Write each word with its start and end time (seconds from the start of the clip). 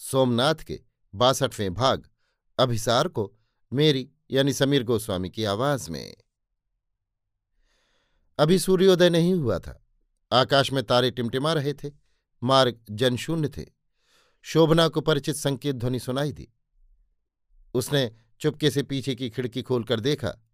सोमनाथ 0.00 0.54
के 0.54 0.80
बासठवें 1.14 1.74
भाग, 1.74 2.08
अभिसार 2.58 3.08
को 3.08 3.36
मेरी 3.72 4.10
यानी 4.30 4.52
समीर 4.52 4.82
गोस्वामी 4.82 5.30
की 5.30 5.44
आवाज़ 5.44 5.90
में। 5.90 6.16
अभी 8.38 8.58
सूर्योदय 8.58 9.10
नहीं 9.10 9.34
हुआ 9.34 9.58
था। 9.58 9.86
आकाश 10.32 10.72
में 10.72 10.84
तारे 10.84 11.10
टिमटिमा 11.10 11.52
रहे 11.52 11.74
थे, 11.74 11.90
मार्ग 12.42 12.80
जनशून्य 12.90 13.48
थे। 13.48 13.66
शोभना 14.42 14.88
को 14.88 15.00
परिचित 15.00 15.36
संकेत 15.36 15.76
ध्वनि 15.76 15.98
सुनाई 15.98 16.32
दी। 16.32 16.48
उसने 17.74 18.12
चुपके 18.40 18.70
से 18.70 18.82
पीछे 18.82 19.14
की 19.14 19.30
खिड़की 19.30 19.62
खोलकर 19.62 20.00
देखा, 20.00 20.44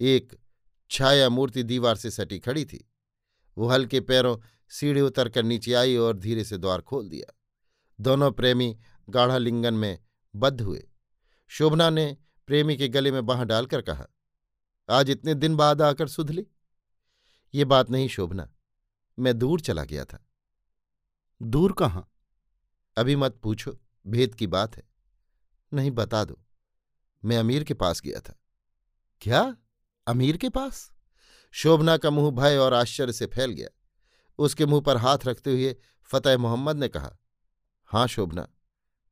एक 0.00 0.38
छाया 0.90 1.28
मूर्ति 1.28 1.62
दीवार 1.62 1.96
से 1.96 2.10
सटी 2.10 2.38
खड़ी 2.38 2.64
थी। 2.64 2.90
वो 3.58 3.68
हल्के 3.68 4.00
पैरों 4.00 4.38
सीढ़ी 4.68 5.00
उतरकर 5.00 5.42
नीचे 5.42 5.74
आई 5.74 5.96
और 5.96 6.16
धीरे 6.18 6.44
से 6.44 6.58
द्वार 6.58 6.80
खोल 6.80 7.08
दिया। 7.08 7.34
दोनों 8.00 8.32
प्रेमी 8.32 8.78
गाढ़ा 9.08 9.38
लिंगन 9.38 9.74
में 9.74 9.98
बद्ध 10.36 10.60
हुए। 10.60 10.88
शोभना 11.48 11.90
ने 11.90 12.16
प्रेमी 12.46 12.76
के 12.76 12.88
गले 12.88 13.12
में 13.12 13.26
बाह 13.26 13.44
डालकर 13.44 13.82
कहा 13.82 14.06
आज 14.90 15.10
इतने 15.10 15.34
दिन 15.34 15.56
बाद 15.56 15.82
आकर 15.82 16.08
सुधली 16.08 16.46
ये 17.54 17.64
बात 17.64 17.90
नहीं 17.90 18.08
शोभना 18.08 18.50
मैं 19.18 19.38
दूर 19.38 19.60
चला 19.60 19.84
गया 19.84 20.04
था। 20.04 20.26
दूर 21.42 21.72
कहाँ? 21.72 22.10
अभी 22.96 23.16
मत 23.16 23.40
पूछो 23.42 23.78
भेद 24.06 24.34
की 24.34 24.46
बात 24.46 24.76
है। 24.76 24.82
नहीं 25.74 25.90
बता 25.90 26.24
दो 26.24 26.40
मैं 27.24 27.36
अमीर 27.36 27.64
के 27.64 27.74
पास 27.74 28.00
गया 28.00 28.20
था। 28.20 28.40
क्या? 29.20 29.56
अमीर 30.06 30.36
के 30.36 30.48
पास? 30.48 30.92
शोभना 31.50 31.96
का 31.96 32.10
मुँह 32.10 32.30
भय 32.30 32.56
और 32.56 32.74
आश्चर्य 32.74 33.12
से 33.12 33.26
फैल 33.26 33.50
गया। 33.50 33.68
उसके 34.38 34.66
मुँह 34.66 34.80
पर 34.80 34.96
हाथ 34.96 35.18
रखते 35.26 35.52
हुए 35.52 35.76
फतेह 36.04 36.38
मोहम्मद 36.38 36.76
ने 36.76 36.88
कहा 36.88 37.16
हाँ 37.84 38.06
शोभना 38.06 38.48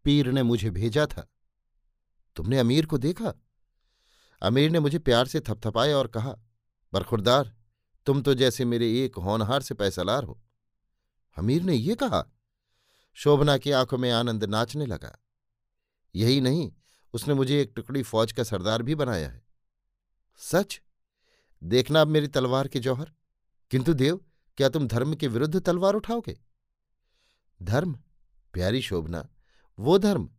पीर 0.05 0.27
ने 0.27 0.43
मुझे 0.43 0.71
भेजा 0.71 1.07
था। 1.07 1.33
तुमने 2.37 2.59
अमीर 2.59 2.87
को 2.87 2.99
देखा? 2.99 3.35
अमीर 4.43 4.71
ने 4.71 4.81
मुझे 4.81 4.99
प्यार 4.99 5.27
से 5.27 5.41
थपथपाया 5.41 5.97
और 5.97 6.07
कहा, 6.07 6.37
बरखुरदार, 6.93 7.57
तुम 8.07 8.23
तो 8.23 8.35
जैसे 8.35 8.65
मेरे 8.65 9.05
एक 9.05 9.17
होनहार 9.17 9.63
से 9.63 9.75
पैसालार 9.75 10.25
हो। 10.25 10.43
अमीर 11.39 11.63
ने 11.63 11.75
ये 11.75 11.95
कहा, 11.95 12.33
शोभना 13.15 13.59
की 13.59 13.71
आँखों 13.71 13.99
में 13.99 14.11
आनंद 14.11 14.45
नाचने 14.45 14.87
लगा। 14.87 15.19
यही 16.15 16.41
नहीं, 16.41 16.73
उसने 17.13 17.35
मुझे 17.35 17.63
एक 17.63 17.73
टुकड़ी 17.77 18.03
फौज 18.03 18.33
का 18.33 18.43
सरदार 18.43 18.83
भी 18.83 18.95
बनाया 18.95 19.29
है। 19.29 19.47
सच? 20.37 20.81
देखना 21.65 22.01
अब 22.01 22.09
मेरी 22.09 22.29
तलवार 22.29 22.69
के 22.69 22.79
जौहर। 22.79 23.13
किंतु 23.71 23.95
देव, 23.95 24.25
क्या 24.57 24.69
तुम 24.69 24.89
धर्म 24.89 25.15
के 25.15 25.29
विरुद्ध 25.29 25.61
तलवार 25.61 25.95
उठाओगे? 25.95 26.41
धर्म? 27.63 28.01
प्यारी 28.53 28.83
शोभना 28.83 29.29
वो 29.79 29.99
धर्म, 29.99 30.31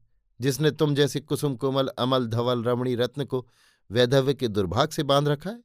जिसने 0.41 0.71
तुम 0.71 0.95
जैसे 0.95 1.19
कुसुम 1.19 1.55
कोमल, 1.55 1.87
अमल, 1.87 2.27
धवल, 2.27 2.63
रमणी 2.63 2.95
रत्न 2.95 3.25
को 3.25 3.47
वैधव्य 3.91 4.33
के 4.33 4.47
दुर्भाग 4.47 4.89
से 4.89 5.03
बाँध 5.03 5.27
रखा 5.27 5.49
है 5.49 5.63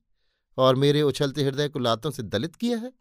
और 0.56 0.76
मेरे 0.76 1.02
उछलते 1.02 1.42
हृदय 1.44 1.68
को 1.68 1.78
लातों 1.78 2.10
से 2.10 2.22
दलित 2.22 2.56
किया 2.56 2.78
है? 2.78 2.92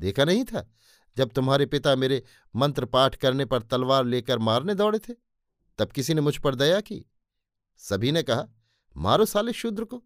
देखा 0.00 0.24
नहीं 0.24 0.44
था 0.44 0.70
जब 1.16 1.28
तुम्हारे 1.28 1.66
पिता 1.66 1.96
मेरे 1.96 2.22
मंत्र 2.56 2.84
पाठ 2.84 3.16
करने 3.16 3.44
पर 3.44 3.62
तलवार 3.62 4.04
लेकर 4.04 4.38
मारने 4.38 4.74
दौड़े 4.74 4.98
थे, 4.98 5.14
तब 5.78 5.88
किसी 5.88 6.14
ने 6.14 6.20
मुझ 6.20 6.38
पर 6.38 6.54
दया 6.54 6.80
की। 6.80 7.04
सभी 7.76 8.12
ने 8.12 8.22
कहा, 8.22 8.44
मारो 8.96 9.24
साले 9.24 9.52
शूद्र 9.52 9.84
को, 9.84 10.04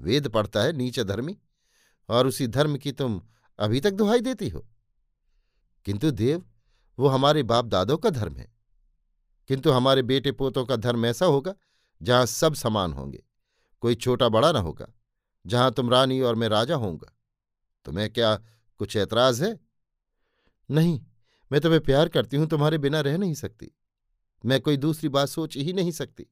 वेद 0.00 0.28
पढ़ता 0.28 0.62
है 0.62 0.72
नीच 0.72 1.00
धर्मी, 1.00 1.38
और 2.08 2.26
उसी 2.26 2.46
धर्म 2.46 2.76
की 2.76 2.92
तुम 2.92 3.22
अभी 3.58 3.80
तक 3.80 3.90
दुहाई 3.90 4.20
देती 4.20 4.48
हो। 4.48 4.66
किंतु 5.84 6.10
देव, 6.10 6.50
वो 6.98 7.08
हमारे 7.08 7.42
बाप 7.42 7.64
दादों 7.64 7.98
का 7.98 8.10
धर्म 8.10 8.36
है। 8.36 8.53
किंतु 9.48 9.70
हमारे 9.70 10.02
बेटे 10.02 10.32
पोतों 10.32 10.64
का 10.64 10.76
धर्म 10.76 11.06
ऐसा 11.06 11.26
होगा, 11.26 11.54
जहाँ 12.02 12.26
सब 12.26 12.54
समान 12.54 12.92
होंगे। 12.92 13.22
कोई 13.80 13.94
छोटा 13.94 14.28
बड़ा 14.28 14.52
न 14.52 14.56
होगा, 14.56 14.86
जहाँ 15.46 15.72
तुम 15.72 15.90
रानी 15.90 16.20
और 16.20 16.34
मैं 16.34 16.48
राजा 16.48 16.76
होऊँगा। 16.76 17.12
तुम्हें 17.84 18.12
क्या 18.12 18.34
कुछ 18.80 18.96
ऐतराज 18.96 19.42
है? 19.42 19.58
नहीं, 20.70 21.00
मैं 21.52 21.60
तुम्हें 21.60 21.80
प्यार 21.80 22.08
करती 22.08 22.36
हूँ, 22.36 22.46
तुम्हारे 22.46 22.78
बिना 22.78 23.00
रह 23.00 23.18
नहीं 23.18 23.34
सकती। 23.34 23.70
मैं 24.44 24.60
कोई 24.60 24.76
दूसरी 24.76 25.08
बात 25.08 25.28
सोच 25.28 25.56
ही 25.56 25.72
नहीं 25.72 25.90
सकती। 25.90 26.26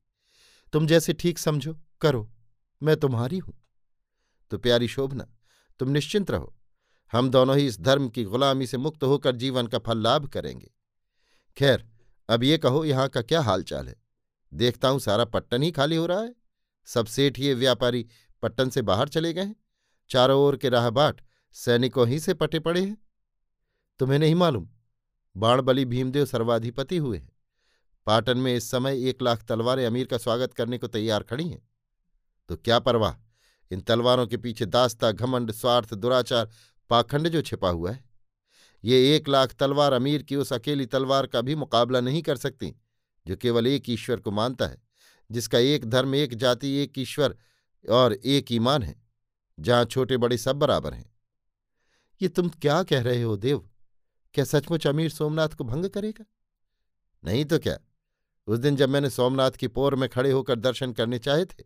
तुम 0.73 0.87
जैसे 0.87 1.13
ठीक 1.13 1.39
समझो, 1.39 1.77
करो, 2.01 2.31
मैं 2.83 2.97
तुम्हारी 2.97 3.39
हूँ। 3.39 3.55
तो 4.51 4.59
प्यारी 4.59 4.89
शोभना, 4.89 5.27
तुम 5.79 5.89
निश्चिंत 5.89 6.31
रहो। 6.31 6.55
हम 7.13 7.31
दोनों 7.31 7.57
ही 7.57 7.67
इस 7.67 7.81
धर्म 7.81 8.09
की 8.09 8.25
गुलामी 8.25 8.67
से 8.67 8.79
मुक्त 8.79 9.05
होकर 9.05 9.37
जीवन 9.37 9.67
का 9.67 9.79
फल 9.79 9.99
लाभ 9.99 10.27
करेंगे। 10.27 10.71
खैर 11.57 11.92
अब 12.29 12.45
ये 12.45 12.59
कहो, 12.59 12.85
यहाँ 12.85 13.09
का 13.09 13.23
क्या 13.23 13.41
हालचाल 13.41 13.89
है? 13.89 13.97
देखता 14.53 14.89
हूँ, 14.89 15.01
सारा 15.01 15.25
पट्टन 15.25 15.63
ही 15.63 15.71
खाली 15.71 15.97
हो 15.97 16.07
रहा 16.07 16.21
है। 16.21 16.35
सब 16.89 17.07
सेठ 17.07 17.39
ये 17.39 17.55
व्यापारी 17.55 18.07
पट्टन 18.43 18.71
से 18.71 18.83
बाहर 18.83 19.09
चले 19.09 19.33
गए 19.33 19.43
हैं। 19.43 19.57
चारों 20.11 20.41
ओर 20.41 20.57
के 20.57 20.69
राहबाट 20.69 21.21
सैनिकों 21.57 22.07
ही 22.09 22.19
से 22.21 22.35
पटे 22.35 22.59
पड़े 22.59 22.81
हैं। 22.81 22.97
तुम्हें 24.01 24.19
नहीं 24.19 24.35
मालूम, 24.35 24.69
बाणबली 25.37 25.85
भीमदेव 25.85 26.25
सर्वाधिपति 26.25 26.97
हुए 26.97 27.19
हैं। 27.19 27.31
पाटन 28.07 28.39
में 28.39 28.55
इस 28.55 28.71
समय 28.71 29.09
एक 29.09 29.23
लाख 29.23 29.43
तलवारें 29.43 29.85
अमीर 29.87 30.07
का 30.07 30.19
स्वागत 30.19 30.55
करने 30.55 30.79
को 30.79 30.87
तैयार 30.87 31.23
खड़ी 31.23 31.49
हैं। 31.49 31.63
तो 32.49 32.57
क्या 32.57 32.79
परवाह, 32.79 33.15
इन 33.71 33.81
तलवारों 33.81 34.27
के 34.27 34.37
पीछे 34.37 34.67
दास्ता, 34.67 35.11
घमंड, 35.13 35.53
स्वार्थ, 35.53 35.95
दुराचार, 35.95 36.51
पाखंड 36.91 37.29
जो 37.29 37.43
छिपा 37.43 37.69
हुआ 37.69 37.91
है? 37.91 38.05
ये 38.85 39.17
एक 39.17 39.29
लाख 39.29 39.53
तलवार 39.53 39.93
अमीर 39.93 40.23
की 40.23 40.37
उस 40.37 40.53
अकेली 40.53 40.87
तलवार 40.87 41.27
का 41.27 41.41
भी 41.41 41.55
मुकाबला 41.55 42.01
नहीं 42.01 42.23
कर 42.23 42.37
सकती, 42.37 42.75
जो 43.27 43.37
केवल 43.37 43.67
एक 43.67 43.91
ईश्वर 43.91 44.21
को 44.21 44.31
मानता 44.31 44.67
है, 44.67 44.83
जिसका 45.31 45.59
एक 45.59 45.85
धर्म, 45.85 46.15
एक 46.15 46.35
जाति, 46.35 46.69
एक 46.69 46.99
ईश्वर 46.99 47.37
और 47.91 48.13
एक 48.13 48.53
ईमान 48.53 48.83
है, 48.83 49.03
जहाँ 49.61 49.85
छोटे 49.85 50.17
बड़े 50.17 50.39
सब 50.39 50.57
बराबर 50.57 50.95
हैं। 50.95 51.15
ये 52.23 52.29
तुम 52.29 52.49
क्या 52.49 52.83
कह 52.83 53.03
रहे 53.03 53.23
हो 53.23 53.37
देव? 53.37 53.69
क्या 54.35 54.45
सचमुच 54.45 54.87
अमीर 54.87 55.11
सोमनाथ 55.11 55.49
को 55.49 55.65
भंग 55.65 55.87
करेगा? 55.87 56.25
नहीं 57.25 57.45
तो 57.45 57.59
क्या? 57.59 57.79
उस 58.47 58.59
दिन 58.59 58.77
जब 58.77 58.89
मैंने 58.89 59.11
सोमनाथ 59.11 59.51
की 59.51 59.69
पोर 59.69 59.95
में 59.95 60.09
खड़े 60.09 60.31
होकर 60.31 60.59
दर्शन 60.59 60.93
करने 60.93 61.19
चाहे 61.19 61.45
थे, 61.45 61.65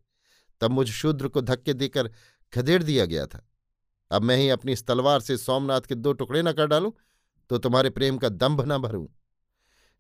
तब 0.61 0.71
मुझ 0.71 0.91
शूद्र 0.91 1.29
को 1.29 1.41
धक्के 1.41 1.75
देकर 1.75 2.11
खदेड़ 2.55 2.83
दिया 2.83 3.05
गया 3.05 3.27
था। 3.27 3.49
अब 4.11 4.23
मैं 4.23 4.37
ही 4.37 4.49
अपनी 4.49 4.73
इस 4.73 4.87
तलवार 4.87 5.21
से 5.21 5.37
सोमनाथ 5.37 5.81
के 5.81 5.95
दो 5.95 6.13
टुकड़े 6.13 6.43
न 6.43 6.53
कर 6.53 6.67
डालूं 6.67 6.91
तो 7.49 7.59
तुम्हारे 7.59 7.91
प्रेम 7.91 8.19
का 8.19 8.29
दम्भ 8.29 8.61
न 8.61 8.79
भरूं। 8.79 9.07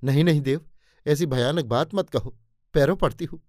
नहीं 0.04 0.24
नहीं 0.24 0.40
देव, 0.40 0.70
ऐसी 1.06 1.26
भयानक 1.26 1.64
बात 1.64 1.94
मत 1.94 2.10
कहो। 2.10 2.38
पैरों 2.74 2.96
पड़ती 2.96 3.24
हूँ। 3.24 3.42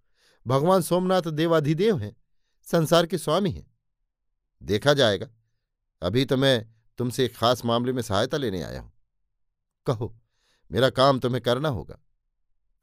भगवान 0.47 0.81
सोमनाथ 0.81 1.21
देवाधिदेव 1.21 1.97
हैं, 1.97 2.15
संसार 2.63 3.05
के 3.05 3.17
स्वामी 3.17 3.51
हैं। 3.51 3.71
देखा 4.63 4.93
जाएगा। 4.93 5.27
अभी 6.01 6.25
तो 6.25 6.37
मैं 6.37 6.73
तुमसे 6.97 7.25
एक 7.25 7.35
खास 7.35 7.65
मामले 7.65 7.93
में 7.93 8.01
सहायता 8.01 8.37
लेने 8.37 8.63
आया 8.63 8.81
हूँ। 8.81 8.93
कहो, 9.85 10.19
मेरा 10.71 10.89
काम 10.89 11.19
तुम्हें 11.19 11.41
करना 11.41 11.69
होगा। 11.69 11.99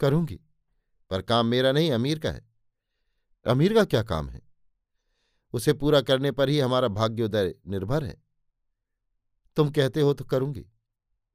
करूँगी, 0.00 0.40
पर 1.10 1.22
काम 1.22 1.46
मेरा 1.46 1.72
नहीं, 1.72 1.92
अमीर 1.92 2.18
का 2.18 2.30
है। 2.30 2.48
अमीर 3.46 3.74
का 3.74 3.84
क्या 3.84 4.02
काम 4.02 4.28
है? 4.28 4.42
उसे 5.52 5.72
पूरा 5.72 6.00
करने 6.00 6.32
पर 6.32 6.48
ही 6.48 6.58
हमारा 6.60 6.88
भाग्योदय 6.88 7.54
निर्भर 7.66 8.04
है। 8.04 8.22
तुम 9.56 9.70
कहते 9.70 10.00
हो 10.00 10.14
तो 10.14 10.24
करूँगी। 10.24 10.66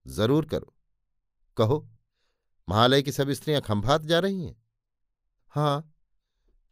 ज़रूर 0.06 0.46
करो। 0.46 0.74
कहो, 1.58 1.88
महालय 2.70 3.02
की 3.02 3.12
सब 3.12 3.30
स्त्रियाँ 3.30 3.62
खंभात 3.62 4.02
जा 4.02 4.20
रही 4.20 4.44
हैं? 4.44 4.56
हाँ 5.52 5.94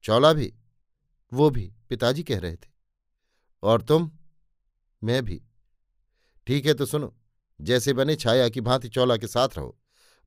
चौला 0.03 0.33
भी, 0.33 0.53
वो 1.31 1.50
भी, 1.50 1.74
पिताजी 1.89 2.24
कह 2.24 2.39
रहे 2.39 2.56
थे। 2.56 2.69
और 3.63 3.81
तुम? 3.81 4.12
मैं 5.03 5.24
भी। 5.25 5.41
ठीक 6.47 6.65
है 6.65 6.74
तो 6.74 6.85
सुनो, 6.85 7.15
जैसे 7.59 7.94
बने 7.94 8.15
छाया 8.15 8.50
की 8.50 8.62
भांति 8.62 8.89
चौला 8.89 9.18
के 9.18 9.27
साथ 9.27 9.57
रहो, 9.57 9.77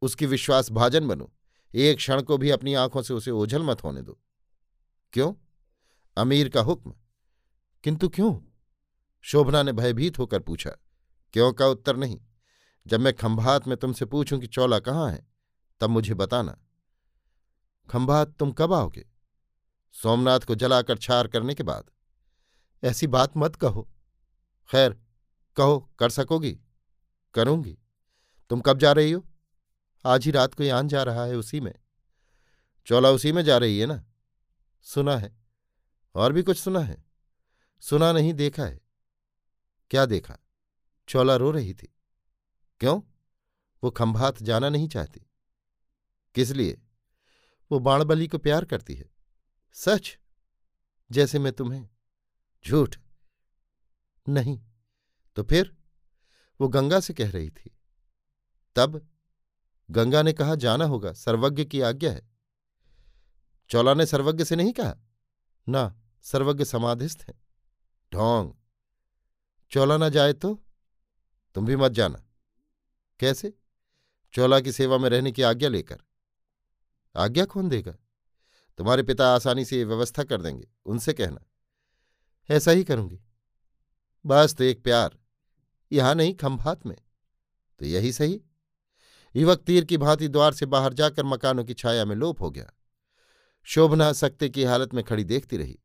उसकी 0.02 0.26
विश्वास 0.26 0.70
भाजन 0.70 1.08
बनो, 1.08 1.32
एक 1.74 1.96
क्षण 1.96 2.22
को 2.22 2.38
भी 2.38 2.50
अपनी 2.50 2.74
आँखों 2.74 3.02
से 3.02 3.14
उसे 3.14 3.30
ओझल 3.30 3.62
मत 3.62 3.84
होने 3.84 4.02
दो। 4.02 4.18
क्यों? 5.12 5.32
अमीर 6.16 6.48
का 6.48 6.60
हुक्म। 6.60 6.94
किंतु 7.84 8.08
क्यों? 8.08 8.34
शोभना 9.24 9.62
ने 9.62 9.72
भयभीत 9.72 10.18
होकर 10.18 10.40
पूछा, 10.40 10.70
क्यों 11.34 11.52
का 11.52 11.66
उत्तर 11.66 11.96
नहीं? 11.96 12.20
जब 12.86 13.00
मैं 13.00 13.14
खंभात 13.14 13.68
में 13.68 13.76
तुमसे 13.76 14.04
पूछूँ 14.04 14.38
कि 14.38 14.46
चौला 14.46 14.78
कहाँ 14.78 15.12
है, 15.12 15.28
तब 15.80 15.90
मुझे 15.90 16.14
बताना। 16.14 16.58
खंभात, 17.90 18.28
तुम 18.28 18.52
कब 18.52 18.72
आओगे? 18.72 19.08
सोमनाथ 19.92 20.40
को 20.40 20.54
जलाकर 20.54 20.98
छार 20.98 21.28
करने 21.28 21.54
के 21.54 21.62
बाद। 21.62 21.90
ऐसी 22.84 23.06
बात 23.06 23.32
मत 23.36 23.56
कहो। 23.56 23.90
खैर, 24.70 25.00
कहो, 25.56 25.90
कर 25.98 26.10
सकोगी? 26.10 26.60
करूँगी। 27.34 27.78
तुम 28.50 28.60
कब 28.60 28.78
जा 28.78 28.92
रही 28.92 29.12
हो? 29.12 29.26
आज 30.06 30.24
ही 30.24 30.30
रात 30.30 30.54
को 30.54 30.62
यान 30.62 30.88
जा 30.88 31.02
रहा 31.02 31.24
है 31.24 31.36
उसी 31.36 31.60
में। 31.60 31.74
चौला 32.86 33.10
उसी 33.10 33.32
में 33.32 33.42
जा 33.42 33.58
रही 33.58 33.78
है 33.78 33.86
ना? 33.86 34.04
सुना 34.82 35.16
है। 35.16 35.36
और 36.14 36.32
भी 36.32 36.42
कुछ 36.42 36.58
सुना 36.58 36.80
है? 36.80 37.04
सुना 37.80 38.12
नहीं, 38.12 38.34
देखा 38.34 38.64
है? 38.64 38.80
क्या 39.90 40.06
देखा? 40.06 40.38
चौला 41.08 41.36
रो 41.36 41.50
रही 41.50 41.74
थी। 41.74 41.96
क्यों? 42.80 43.02
वो 43.84 43.90
खंभात 43.90 44.42
जाना 44.42 44.68
नहीं 44.68 44.88
चाहती। 44.88 45.20
किस 46.34 46.50
लिए? 46.50 46.82
वो 47.72 47.78
बाणबली 47.78 48.28
को 48.28 48.38
प्यार 48.38 48.64
करती 48.64 48.94
है। 48.94 49.10
सच? 49.72 50.18
जैसे 51.12 51.38
मैं 51.38 51.52
तुम्हें। 51.52 51.88
झूठ? 52.66 52.96
नहीं। 54.28 54.62
तो 55.36 55.42
फिर? 55.42 55.76
वो 56.60 56.68
गंगा 56.68 57.00
से 57.00 57.14
कह 57.14 57.30
रही 57.30 57.50
थी। 57.50 57.78
तब? 58.76 59.08
गंगा 59.90 60.22
ने 60.22 60.32
कहा, 60.32 60.54
जाना 60.54 60.84
होगा। 60.84 61.12
सर्वज्ञ 61.12 61.64
की 61.64 61.80
आज्ञा 61.80 62.12
है। 62.12 62.30
चौला 63.68 63.94
ने 63.94 64.06
सर्वज्ञ 64.06 64.44
से 64.44 64.56
नहीं 64.56 64.72
कहा? 64.72 64.96
ना, 65.68 66.00
सर्वज्ञ 66.22 66.64
समाधिस्थ 66.64 67.24
है। 67.28 67.34
ढोंग। 68.12 68.54
चौला 69.70 69.96
ना 69.96 70.08
जाए 70.08 70.32
तो? 70.32 70.64
तुम 71.54 71.66
भी 71.66 71.76
मत 71.76 71.92
जाना। 71.92 72.26
कैसे? 73.20 73.54
चौला 74.32 74.60
की 74.60 74.72
सेवा 74.72 74.98
में 74.98 75.10
रहने 75.10 75.32
की 75.32 75.42
आज्ञा 75.42 75.68
लेकर। 75.68 76.02
आज्ञा 77.16 77.44
कौन 77.44 77.68
देगा? 77.68 77.96
तुम्हारे 78.78 79.02
पिता 79.02 79.34
आसानी 79.34 79.64
से 79.64 79.76
ये 79.76 79.84
व्यवस्था 79.84 80.24
कर 80.24 80.42
देंगे, 80.42 80.68
उनसे 80.86 81.12
कहना। 81.12 81.44
ऐसा 82.50 82.70
ही 82.70 82.84
करूँगी। 82.84 83.20
बस 84.26 84.54
तो 84.54 84.64
एक 84.64 84.84
प्यार, 84.84 85.18
यहाँ 85.92 86.14
नहीं, 86.14 86.34
खंभात 86.34 86.86
में। 86.86 86.96
तो 87.78 87.86
यही 87.86 88.12
सही। 88.12 88.42
युवक 89.36 89.58
तीर 89.58 89.84
की 89.84 89.96
भांति 89.96 90.28
द्वार 90.28 90.54
से 90.54 90.66
बाहर 90.66 90.92
जाकर 90.92 91.24
मकानों 91.24 91.64
की 91.64 91.74
छाया 91.74 92.04
में 92.04 92.16
लोप 92.16 92.40
हो 92.40 92.50
गया। 92.50 92.70
शोभना 93.62 94.12
सकते 94.12 94.48
की 94.48 94.64
हालत 94.64 94.94
में 94.94 95.04
खड़ी 95.04 95.24
देखती 95.24 95.56
रही। 95.56 95.78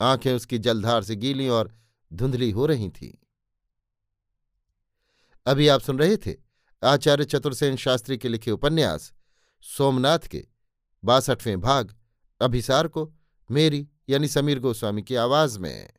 आँखें 0.00 0.34
उसकी 0.34 0.58
जलधार 0.58 1.02
से 1.02 1.16
गीली 1.16 1.48
और 1.48 1.76
धुंधली 2.12 2.50
हो 2.50 2.66
रही 2.66 2.88
थीं। 2.88 3.26
अभी 5.46 5.68
आप 5.68 5.80
सुन 5.80 5.98
रहे 5.98 6.16
थे 6.16 6.47
आचार्य 6.84 7.24
चतुर्सेन 7.24 7.76
शास्त्री 7.76 8.18
के 8.18 8.28
लिखे 8.28 8.50
उपन्यास, 8.50 9.12
सोमनाथ 9.62 10.18
के, 10.18 10.46
बासठवें 11.04 11.60
भाग, 11.60 11.94
अभिसार 12.40 12.88
को, 12.88 13.12
मेरी 13.50 13.88
यानी 14.08 14.28
समीर 14.28 14.58
गोस्वामी 14.58 15.02
की 15.02 15.14
आवाज़ 15.14 15.58
में। 15.58 15.90